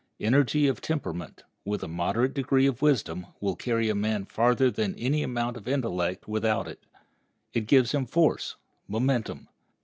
[0.19, 4.95] Energy of temperament, with a moderate degree of wisdom, will carry a man farther than
[4.95, 6.87] any amount of intellect without it.
[7.53, 8.55] It gives him force,
[8.87, 9.47] momentum.